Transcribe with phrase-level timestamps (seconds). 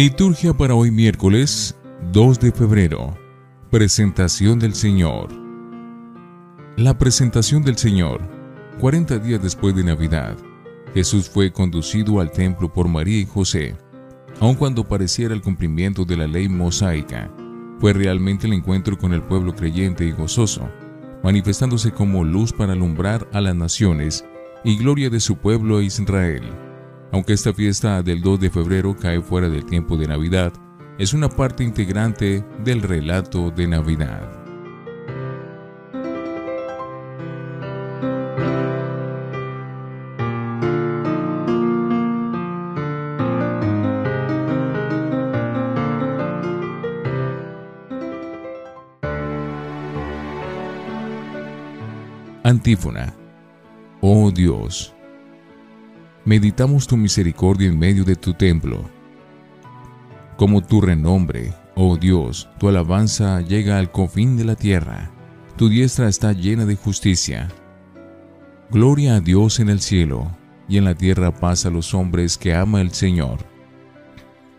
[0.00, 1.74] Liturgia para hoy miércoles
[2.12, 3.18] 2 de febrero.
[3.68, 5.28] Presentación del Señor.
[6.76, 8.20] La presentación del Señor.
[8.78, 10.36] 40 días después de Navidad,
[10.94, 13.76] Jesús fue conducido al templo por María y José.
[14.38, 17.28] Aun cuando pareciera el cumplimiento de la ley mosaica,
[17.80, 20.70] fue realmente el encuentro con el pueblo creyente y gozoso,
[21.24, 24.24] manifestándose como luz para alumbrar a las naciones
[24.62, 26.67] y gloria de su pueblo Israel.
[27.10, 30.52] Aunque esta fiesta del 2 de febrero cae fuera del tiempo de Navidad,
[30.98, 34.38] es una parte integrante del relato de Navidad.
[52.48, 53.14] Antífona.
[54.00, 54.94] Oh Dios,
[56.28, 58.84] meditamos tu misericordia en medio de tu templo.
[60.36, 65.10] Como tu renombre, oh Dios, tu alabanza llega al confín de la tierra,
[65.56, 67.48] tu diestra está llena de justicia.
[68.68, 70.30] Gloria a Dios en el cielo,
[70.68, 73.38] y en la tierra paz a los hombres que ama el Señor.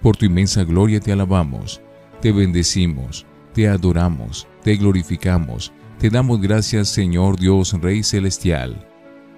[0.02, 1.82] Por tu inmensa gloria te alabamos,
[2.20, 8.89] te bendecimos, te adoramos, te glorificamos, te damos gracias Señor Dios Rey Celestial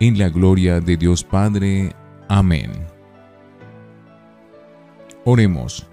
[0.00, 1.94] en la gloria de Dios Padre.
[2.28, 2.72] Amén.
[5.24, 5.86] Oremos.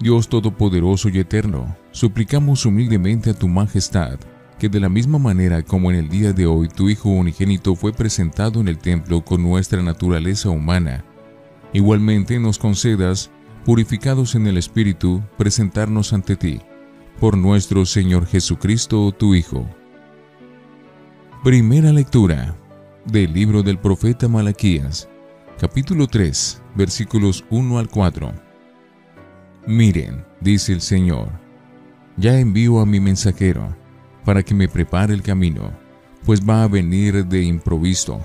[0.00, 4.18] Dios Todopoderoso y Eterno, suplicamos humildemente a tu Majestad,
[4.58, 7.92] que de la misma manera como en el día de hoy tu Hijo unigénito fue
[7.92, 11.04] presentado en el templo con nuestra naturaleza humana,
[11.72, 13.30] igualmente nos concedas,
[13.64, 16.60] purificados en el Espíritu, presentarnos ante ti,
[17.20, 19.68] por nuestro Señor Jesucristo, tu Hijo.
[21.44, 22.56] Primera lectura
[23.04, 25.08] del libro del profeta Malaquías,
[25.58, 28.32] capítulo 3, versículos 1 al 4.
[29.66, 31.28] Miren, dice el Señor,
[32.16, 33.74] ya envío a mi mensajero
[34.24, 35.72] para que me prepare el camino,
[36.24, 38.24] pues va a venir de improviso.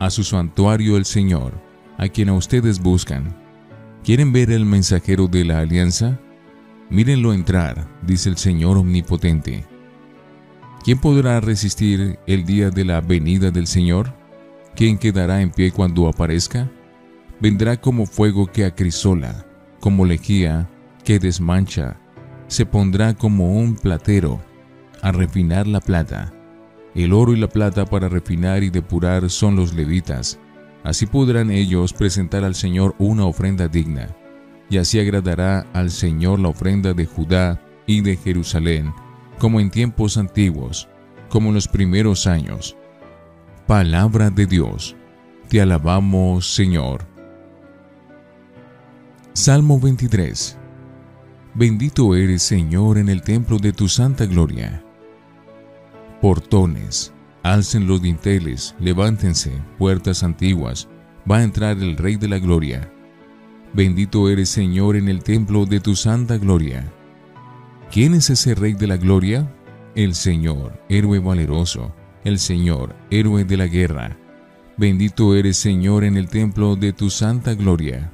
[0.00, 1.52] A su santuario el Señor,
[1.96, 3.36] a quien a ustedes buscan.
[4.02, 6.18] ¿Quieren ver el mensajero de la alianza?
[6.90, 9.64] Mírenlo entrar, dice el Señor omnipotente
[10.86, 14.14] ¿Quién podrá resistir el día de la venida del Señor?
[14.76, 16.70] ¿Quién quedará en pie cuando aparezca?
[17.40, 19.44] Vendrá como fuego que acrisola,
[19.80, 20.70] como lejía
[21.02, 21.98] que desmancha,
[22.46, 24.40] se pondrá como un platero
[25.02, 26.32] a refinar la plata.
[26.94, 30.38] El oro y la plata para refinar y depurar son los levitas.
[30.84, 34.14] Así podrán ellos presentar al Señor una ofrenda digna,
[34.70, 38.92] y así agradará al Señor la ofrenda de Judá y de Jerusalén,
[39.38, 40.88] como en tiempos antiguos,
[41.28, 42.76] como en los primeros años.
[43.66, 44.96] Palabra de Dios,
[45.48, 47.04] te alabamos Señor.
[49.32, 50.58] Salmo 23
[51.54, 54.84] Bendito eres Señor en el templo de tu santa gloria.
[56.20, 60.88] Portones, alcen los dinteles, levántense, puertas antiguas,
[61.30, 62.92] va a entrar el Rey de la Gloria.
[63.72, 66.92] Bendito eres Señor en el templo de tu santa gloria.
[67.90, 69.52] ¿Quién es ese Rey de la Gloria?
[69.94, 74.18] El Señor, héroe valeroso, el Señor, héroe de la guerra.
[74.76, 78.12] Bendito eres Señor en el templo de tu santa gloria.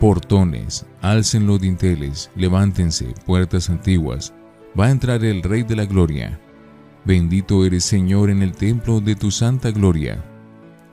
[0.00, 4.34] Portones, alcen los dinteles, levántense, puertas antiguas.
[4.78, 6.40] Va a entrar el Rey de la Gloria.
[7.04, 10.24] Bendito eres Señor en el templo de tu santa gloria.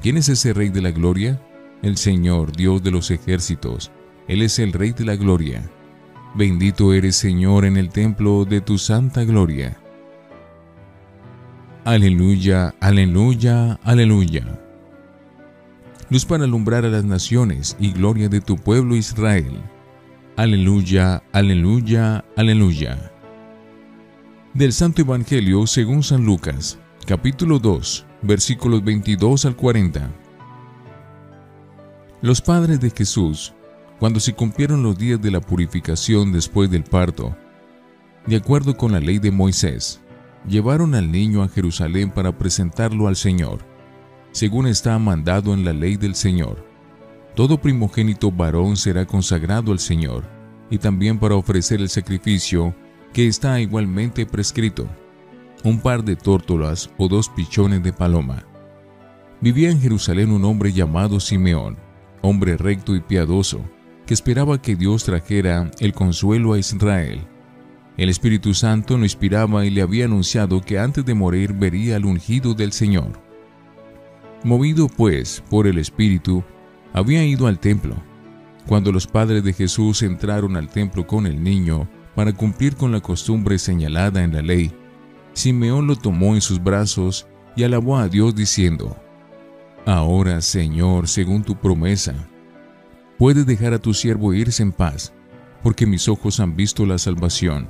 [0.02, 1.42] ¿Quién es ese Rey de la Gloria?
[1.82, 3.92] El Señor, Dios de los ejércitos.
[4.28, 5.64] Él es el Rey de la Gloria.
[6.36, 9.78] Bendito eres Señor en el templo de tu santa gloria.
[11.86, 14.60] Aleluya, aleluya, aleluya.
[16.10, 19.62] Luz para alumbrar a las naciones y gloria de tu pueblo Israel.
[20.36, 23.12] Aleluya, aleluya, aleluya.
[24.56, 30.10] Del Santo Evangelio según San Lucas, capítulo 2, versículos 22 al 40.
[32.22, 33.54] Los padres de Jesús
[34.04, 37.38] cuando se cumplieron los días de la purificación después del parto.
[38.28, 40.02] De acuerdo con la ley de Moisés,
[40.46, 43.60] llevaron al niño a Jerusalén para presentarlo al Señor,
[44.34, 46.68] según está mandado en la ley del Señor.
[47.34, 50.26] Todo primogénito varón será consagrado al Señor,
[50.70, 52.76] y también para ofrecer el sacrificio
[53.14, 54.86] que está igualmente prescrito,
[55.64, 58.44] un par de tórtolas o dos pichones de paloma.
[59.40, 61.78] Vivía en Jerusalén un hombre llamado Simeón,
[62.22, 63.64] hombre recto y piadoso,
[64.06, 67.22] que esperaba que Dios trajera el consuelo a Israel.
[67.96, 72.06] El Espíritu Santo lo inspiraba y le había anunciado que antes de morir vería al
[72.06, 73.22] ungido del Señor.
[74.44, 76.44] Movido pues por el Espíritu,
[76.92, 77.96] había ido al templo.
[78.68, 83.00] Cuando los padres de Jesús entraron al templo con el niño para cumplir con la
[83.00, 84.72] costumbre señalada en la ley,
[85.34, 88.96] Simeón lo tomó en sus brazos y alabó a Dios diciendo,
[89.86, 92.28] Ahora, Señor, según tu promesa,
[93.18, 95.14] puedes dejar a tu siervo irse en paz,
[95.62, 97.68] porque mis ojos han visto la salvación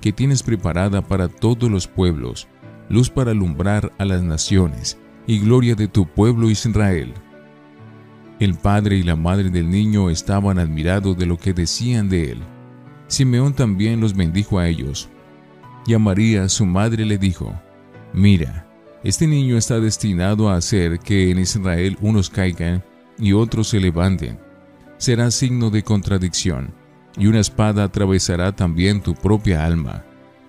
[0.00, 2.48] que tienes preparada para todos los pueblos,
[2.88, 7.12] luz para alumbrar a las naciones y gloria de tu pueblo Israel.
[8.40, 12.38] El padre y la madre del niño estaban admirados de lo que decían de él.
[13.06, 15.10] Simeón también los bendijo a ellos.
[15.86, 17.52] Y a María, su madre, le dijo,
[18.14, 18.66] Mira,
[19.04, 22.82] este niño está destinado a hacer que en Israel unos caigan
[23.18, 24.38] y otros se levanten.
[25.00, 26.74] Será signo de contradicción
[27.16, 30.04] y una espada atravesará también tu propia alma.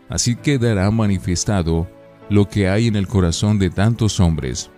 [0.10, 1.90] Así quedará manifestado
[2.30, 4.70] lo que hay en el corazón de tantos hombres.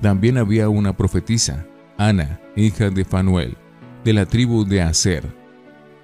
[0.00, 1.66] También había una profetisa,
[1.98, 3.58] Ana, hija de Fanuel,
[4.04, 5.26] de la tribu de Aser.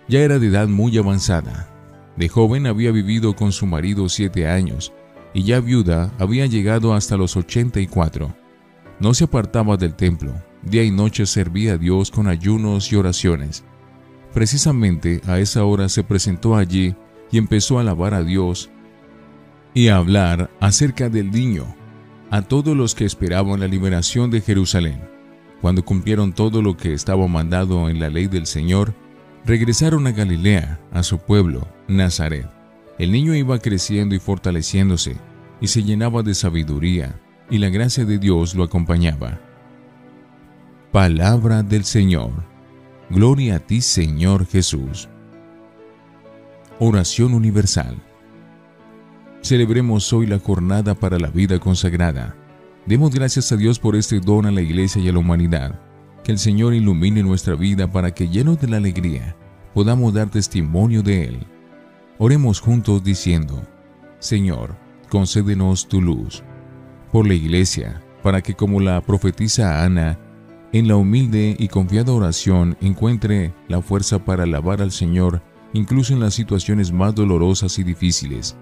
[0.09, 1.71] Ya era de edad muy avanzada.
[2.17, 4.93] De joven había vivido con su marido siete años,
[5.33, 8.37] y ya viuda había llegado hasta los ochenta y cuatro.
[9.01, 13.65] No se apartaba del templo, día y noche servía a Dios con ayunos y oraciones.
[14.35, 16.95] Precisamente a esa hora se presentó allí
[17.31, 18.71] y empezó a alabar a Dios
[19.75, 21.75] y a hablar acerca del niño
[22.31, 25.01] a todos los que esperaban la liberación de Jerusalén.
[25.61, 28.95] Cuando cumplieron todo lo que estaba mandado en la ley del Señor,
[29.45, 32.47] regresaron a Galilea, a su pueblo, Nazaret.
[32.99, 35.17] El niño iba creciendo y fortaleciéndose,
[35.61, 37.21] y se llenaba de sabiduría,
[37.51, 39.41] y la gracia de Dios lo acompañaba.
[40.99, 42.33] Palabra del Señor.
[43.09, 45.09] Gloria a ti, Señor Jesús.
[46.81, 48.03] Oración universal.
[49.41, 52.35] Celebremos hoy la jornada para la vida consagrada.
[52.85, 55.81] Demos gracias a Dios por este don a la Iglesia y a la humanidad.
[56.25, 59.37] Que el Señor ilumine nuestra vida para que, llenos de la alegría,
[59.75, 61.47] podamos dar testimonio de Él.
[62.19, 63.63] Oremos juntos diciendo,
[64.19, 64.75] Señor,
[65.09, 66.43] concédenos tu luz.
[67.13, 70.19] Por la Iglesia, para que como la profetisa Ana,
[70.73, 75.43] en la humilde y confiada oración encuentre la fuerza para alabar al Señor
[75.73, 78.57] incluso en las situaciones más dolorosas y difíciles,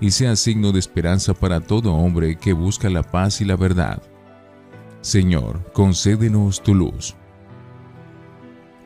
[0.00, 4.02] y sea signo de esperanza para todo hombre que busca la paz y la verdad.
[5.00, 7.14] Señor, concédenos tu luz.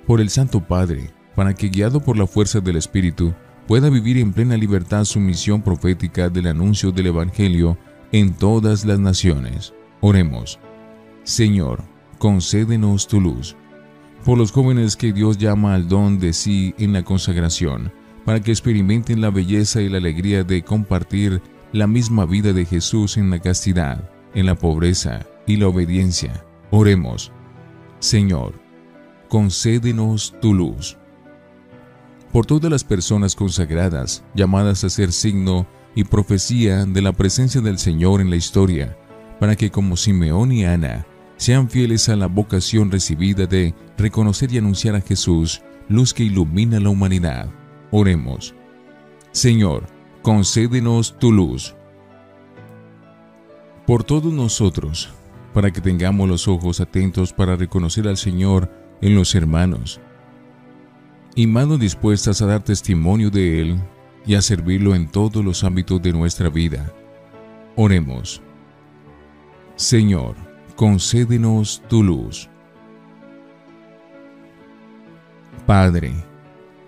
[0.06, 3.34] Por el Santo Padre, para que guiado por la fuerza del Espíritu,
[3.66, 7.78] pueda vivir en plena libertad su misión profética del anuncio del Evangelio
[8.12, 9.74] en todas las naciones.
[10.00, 10.58] Oremos.
[11.24, 11.82] Señor,
[12.18, 13.56] concédenos tu luz.
[14.24, 17.92] Por los jóvenes que Dios llama al don de sí en la consagración,
[18.24, 21.40] para que experimenten la belleza y la alegría de compartir
[21.72, 26.44] la misma vida de Jesús en la castidad, en la pobreza y la obediencia.
[26.70, 27.32] Oremos.
[28.00, 28.60] Señor,
[29.28, 30.98] concédenos tu luz.
[32.32, 37.78] Por todas las personas consagradas, llamadas a ser signo y profecía de la presencia del
[37.78, 38.96] Señor en la historia,
[39.40, 41.06] para que como Simeón y Ana,
[41.38, 46.80] sean fieles a la vocación recibida de reconocer y anunciar a Jesús, luz que ilumina
[46.80, 47.48] la humanidad.
[47.92, 48.54] Oremos.
[49.30, 49.86] Señor,
[50.20, 51.74] concédenos tu luz.
[53.86, 55.10] Por todos nosotros,
[55.54, 60.00] para que tengamos los ojos atentos para reconocer al Señor en los hermanos,
[61.36, 63.80] y manos dispuestas a dar testimonio de Él
[64.26, 66.92] y a servirlo en todos los ámbitos de nuestra vida.
[67.76, 68.42] Oremos.
[69.76, 70.47] Señor,
[70.78, 72.48] concédenos tu luz.
[75.66, 76.12] Padre,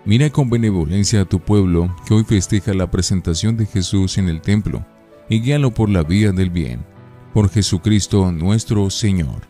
[0.05, 4.39] mira con benevolencia a tu pueblo que hoy festeja la presentación de Jesús en el
[4.39, 4.85] templo
[5.27, 6.85] y guíalo por la vía del bien,
[7.33, 9.41] por Jesucristo nuestro Señor.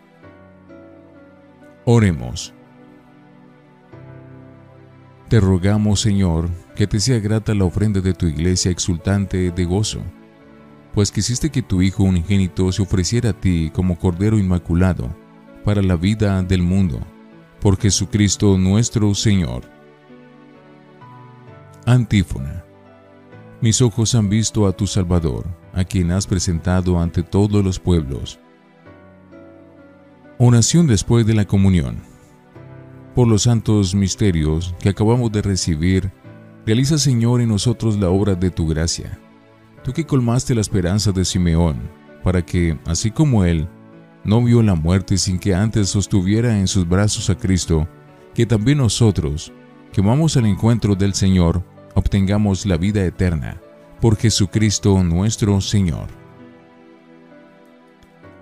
[1.86, 2.52] Oremos.
[5.30, 10.02] Te rogamos, Señor, que te sea grata la ofrenda de tu iglesia exultante de gozo
[10.94, 15.16] pues quisiste que tu Hijo unigénito se ofreciera a ti como Cordero Inmaculado
[15.64, 17.00] para la vida del mundo,
[17.60, 19.64] por Jesucristo nuestro Señor.
[21.86, 22.64] Antífona.
[23.62, 28.40] Mis ojos han visto a tu Salvador, a quien has presentado ante todos los pueblos.
[30.40, 32.02] Oración después de la comunión.
[33.14, 36.12] por los santos misterios que acabamos de recibir,
[36.66, 39.20] realiza Señor en nosotros la obra de tu gracia.
[39.84, 41.78] Tú que colmaste la esperanza de Simeón,
[42.24, 43.68] para que, así como él,
[44.24, 47.88] no vio la muerte sin que antes sostuviera en sus brazos a Cristo,
[48.34, 49.52] que también nosotros,
[49.92, 51.64] que vamos al encuentro del Señor,
[51.96, 53.60] obtengamos la vida eterna,
[54.00, 56.08] por Jesucristo nuestro Señor.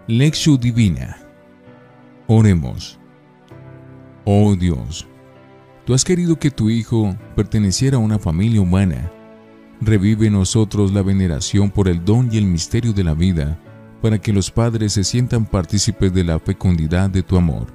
[0.08, 1.17] Lección Divina
[2.31, 3.00] Oremos.
[4.24, 5.08] Oh Dios,
[5.84, 9.12] tú has querido que tu Hijo perteneciera a una familia humana.
[9.81, 13.59] Revive en nosotros la veneración por el don y el misterio de la vida,
[14.01, 17.67] para que los padres se sientan partícipes de la fecundidad de tu amor.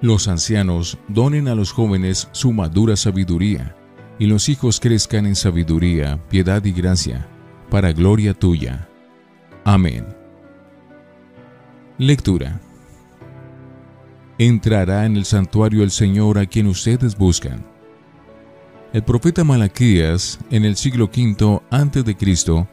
[0.00, 3.74] Los ancianos donen a los jóvenes su madura sabiduría,
[4.18, 7.28] y los hijos crezcan en sabiduría, piedad y gracia,
[7.70, 8.88] para gloria tuya.
[9.64, 10.06] Amén.
[11.98, 12.60] Lectura
[14.38, 17.66] entrará en el santuario el Señor a quien ustedes buscan.
[18.98, 22.66] El profeta Malaquías, en el siglo V a.C.,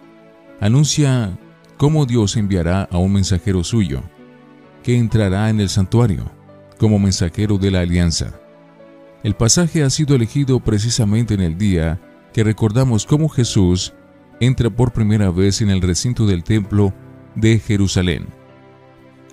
[0.60, 1.38] anuncia
[1.78, 4.02] cómo Dios enviará a un mensajero suyo,
[4.82, 6.32] que entrará en el santuario,
[6.80, 8.34] como mensajero de la alianza.
[9.22, 12.02] El pasaje ha sido elegido precisamente en el día
[12.34, 13.94] que recordamos cómo Jesús
[14.40, 16.92] entra por primera vez en el recinto del templo
[17.36, 18.30] de Jerusalén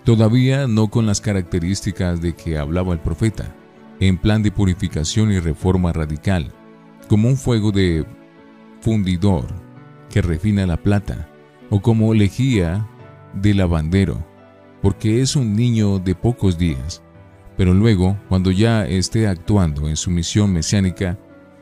[0.05, 3.55] todavía no con las características de que hablaba el profeta,
[4.01, 6.53] en plan de purificación y reforma radical,
[7.13, 8.07] como un fuego de
[8.81, 9.45] fundidor
[10.09, 11.29] que refina la plata,
[11.69, 12.89] o como lejía
[13.35, 14.25] de lavandero,
[14.81, 17.03] porque es un niño de pocos días.
[17.55, 21.19] Pero luego, cuando ya esté actuando en su misión mesiánica,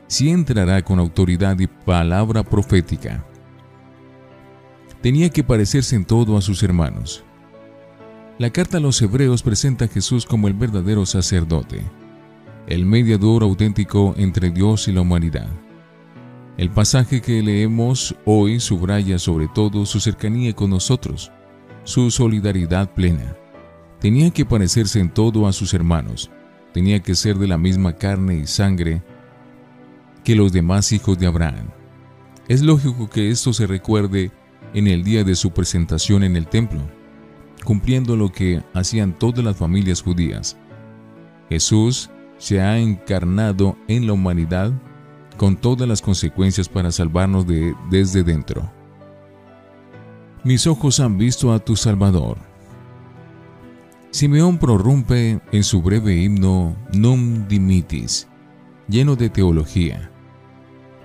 [0.07, 3.25] sí entrará con autoridad y palabra profética.
[5.01, 7.25] Tenía que parecerse en todo a sus hermanos,
[8.37, 11.83] la carta a los hebreos presenta a Jesús como el verdadero sacerdote,
[12.67, 15.47] el mediador auténtico entre Dios y la humanidad.
[16.57, 21.31] El pasaje que leemos hoy subraya sobre todo su cercanía con nosotros,
[21.83, 23.35] su solidaridad plena.
[23.99, 26.29] Tenía que parecerse en todo a sus hermanos,
[26.73, 29.01] tenía que ser de la misma carne y sangre
[30.23, 31.69] que los demás hijos de Abraham.
[32.47, 34.31] Es lógico que esto se recuerde
[34.73, 36.81] en el día de su presentación en el templo
[37.63, 40.57] cumpliendo lo que hacían todas las familias judías.
[41.49, 42.09] Jesús
[42.41, 44.73] se ha encarnado en la humanidad
[45.37, 48.67] con todas las consecuencias para salvarnos de, desde dentro.
[50.43, 52.39] Mis ojos han visto a tu Salvador.
[54.09, 58.27] Simeón prorrumpe en su breve himno Num Dimitis,
[58.87, 60.09] lleno de teología.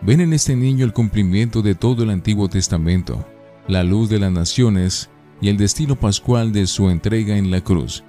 [0.00, 3.26] Ven en este niño el cumplimiento de todo el Antiguo Testamento,
[3.68, 5.10] la luz de las naciones
[5.42, 8.04] y el destino pascual de su entrega en la cruz,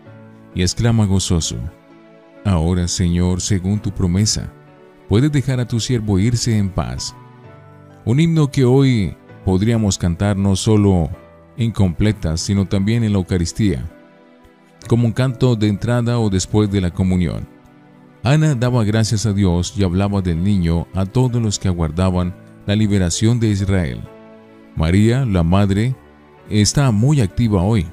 [0.56, 1.58] y exclama gozoso,
[2.48, 4.50] Ahora, Señor, según tu promesa,
[5.10, 7.14] puedes dejar a tu siervo irse en paz.
[8.06, 11.10] Un himno que hoy podríamos cantar no solo
[11.58, 13.84] incompleta, sino también en la Eucaristía,
[14.88, 17.46] como un canto de entrada o después de la comunión.
[18.24, 22.34] Ana daba gracias a Dios y hablaba del niño a todos los que aguardaban
[22.66, 24.00] la liberación de Israel.
[24.74, 25.98] María, la madre,
[26.50, 27.88] está muy activa hoy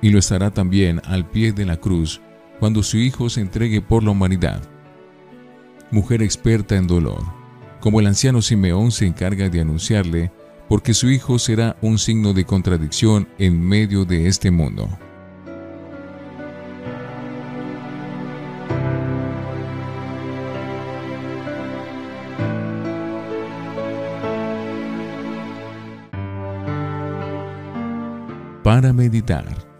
[0.00, 2.20] y lo estará también al pie de la cruz
[2.62, 4.62] cuando su Hijo se entregue por la humanidad.
[5.90, 7.24] Mujer experta en dolor,
[7.80, 10.30] como el anciano Simeón se encarga de anunciarle,
[10.68, 14.88] porque su Hijo será un signo de contradicción en medio de este mundo.
[28.62, 29.71] para meditar.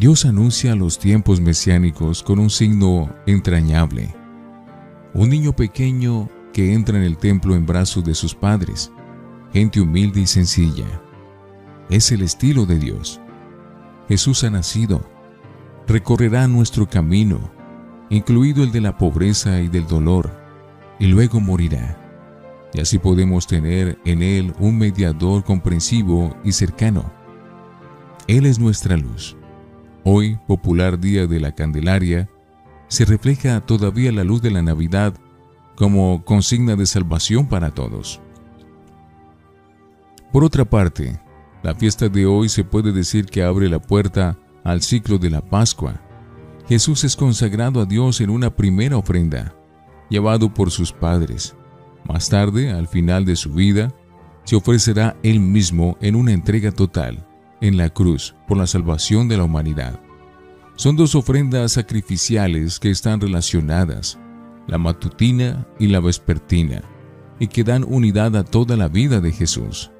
[0.00, 4.14] Dios anuncia los tiempos mesiánicos con un signo entrañable.
[5.12, 8.90] Un niño pequeño que entra en el templo en brazos de sus padres,
[9.52, 10.86] gente humilde y sencilla.
[11.90, 13.20] Es el estilo de Dios.
[14.08, 15.06] Jesús ha nacido,
[15.86, 17.50] recorrerá nuestro camino,
[18.08, 20.30] incluido el de la pobreza y del dolor,
[20.98, 21.98] y luego morirá
[22.72, 27.12] y así podemos tener en Él un mediador comprensivo y cercano.
[28.28, 29.36] Él es nuestra luz.
[30.02, 32.30] Hoy, popular día de la Candelaria,
[32.88, 35.14] se refleja todavía la luz de la Navidad
[35.76, 38.20] como consigna de salvación para todos.
[40.32, 41.20] Por otra parte,
[41.62, 45.42] la fiesta de hoy se puede decir que abre la puerta al ciclo de la
[45.42, 46.00] Pascua.
[46.66, 49.54] Jesús es consagrado a Dios en una primera ofrenda,
[50.08, 51.54] llevado por sus padres,
[52.08, 53.92] más tarde, al final de su vida,
[54.44, 57.26] se ofrecerá él mismo en una entrega total
[57.60, 60.00] en la cruz por la salvación de la humanidad.
[60.76, 64.18] Son dos ofrendas sacrificiales que están relacionadas,
[64.66, 66.82] la matutina y la vespertina,
[67.38, 69.90] y que dan unidad a toda la vida de Jesús.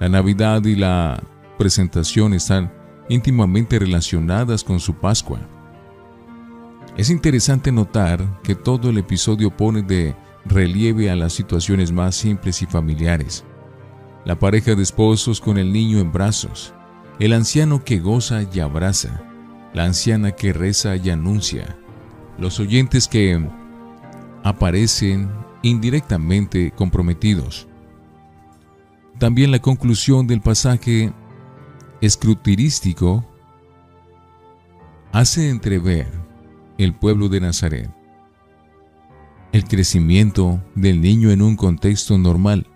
[0.00, 1.22] La Navidad y la
[1.58, 2.72] presentación están
[3.08, 5.38] íntimamente relacionadas con su Pascua.
[6.96, 12.62] Es interesante notar que todo el episodio pone de relieve a las situaciones más simples
[12.62, 13.44] y familiares.
[14.24, 16.72] La pareja de esposos con el niño en brazos,
[17.18, 19.22] el anciano que goza y abraza,
[19.74, 21.76] la anciana que reza y anuncia,
[22.38, 23.44] los oyentes que
[24.44, 25.30] aparecen
[25.62, 27.68] indirectamente comprometidos.
[29.18, 31.12] También la conclusión del pasaje
[32.00, 33.24] escrutirístico
[35.12, 36.08] hace entrever
[36.78, 37.90] el pueblo de Nazaret,
[39.52, 42.66] el crecimiento del niño en un contexto normal,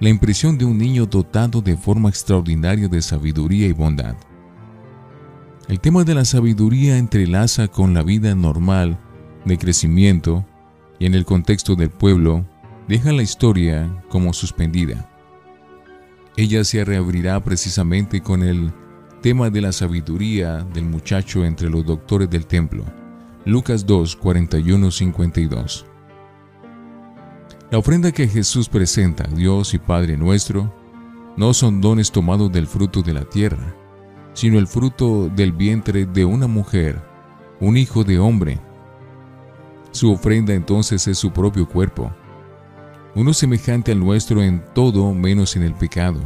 [0.00, 4.16] la impresión de un niño dotado de forma extraordinaria de sabiduría y bondad.
[5.68, 8.98] El tema de la sabiduría entrelaza con la vida normal
[9.44, 10.44] de crecimiento
[10.98, 12.44] y en el contexto del pueblo
[12.88, 15.10] deja la historia como suspendida.
[16.36, 18.72] Ella se reabrirá precisamente con el
[19.22, 22.84] tema de la sabiduría del muchacho entre los doctores del templo.
[23.46, 25.86] Lucas 2, 41, 52.
[27.74, 30.72] La ofrenda que Jesús presenta a Dios y Padre nuestro
[31.36, 33.74] no son dones tomados del fruto de la tierra,
[34.32, 37.02] sino el fruto del vientre de una mujer,
[37.58, 38.60] un hijo de hombre.
[39.90, 42.12] Su ofrenda entonces es su propio cuerpo,
[43.16, 46.20] uno semejante al nuestro en todo menos en el pecado.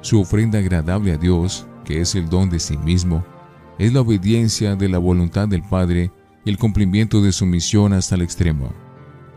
[0.00, 3.22] Su ofrenda agradable a Dios, que es el don de sí mismo,
[3.78, 6.10] es la obediencia de la voluntad del Padre
[6.46, 8.72] y el cumplimiento de su misión hasta el extremo,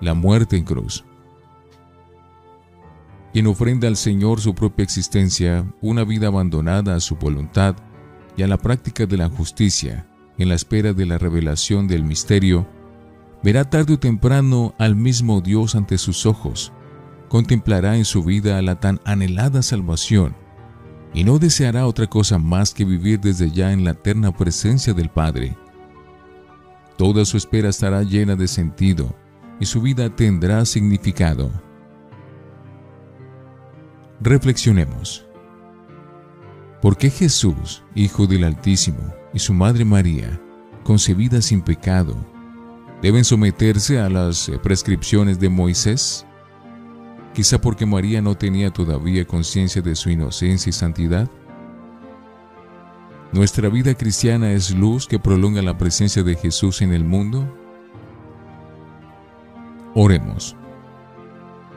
[0.02, 1.06] la muerte en cruz.
[3.32, 7.76] Quien ofrenda al Señor su propia existencia, una vida abandonada a su voluntad
[8.36, 12.68] y a la práctica de la justicia, en la espera de la revelación del misterio,
[13.44, 16.74] verá tarde o temprano al mismo Dios ante sus ojos,
[17.30, 20.36] contemplará en su vida la tan anhelada salvación
[21.14, 25.10] y no deseará otra cosa más que vivir desde ya en la eterna presencia del
[25.10, 25.56] Padre.
[26.98, 29.16] Toda su espera estará llena de sentido
[29.62, 31.52] y su vida tendrá significado.
[34.20, 35.28] Reflexionemos.
[36.82, 40.42] ¿Por qué Jesús, Hijo del Altísimo, y su Madre María,
[40.84, 42.16] concebida sin pecado,
[43.04, 46.26] deben someterse a las prescripciones de Moisés?
[47.36, 51.30] Quizá porque María no tenía todavía conciencia de su inocencia y santidad.
[53.32, 57.61] ¿Nuestra vida cristiana es luz que prolonga la presencia de Jesús en el mundo?
[59.94, 60.56] Oremos.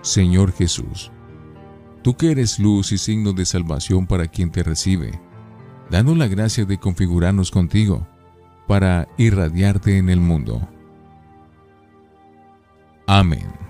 [0.03, 1.11] Señor Jesús,
[2.03, 5.21] tú que eres luz y signo de salvación para quien te recibe,
[5.91, 8.07] danos la gracia de configurarnos contigo
[8.69, 10.69] para irradiarte en el mundo.
[13.07, 13.64] Amén.